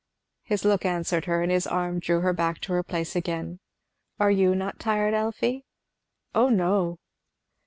His 0.41 0.65
look 0.65 0.83
answered 0.83 1.25
her, 1.25 1.43
and 1.43 1.51
his 1.51 1.67
arm 1.67 1.99
drew 1.99 2.21
her 2.21 2.33
back 2.33 2.59
to 2.61 2.73
her 2.73 2.81
place 2.81 3.15
again. 3.15 3.59
"Are 4.19 4.31
you 4.31 4.55
not 4.55 4.79
tired, 4.79 5.13
Elfie?" 5.13 5.63
"Oh 6.33 6.49
no! 6.49 6.97